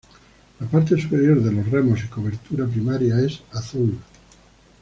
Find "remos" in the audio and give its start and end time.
1.69-1.99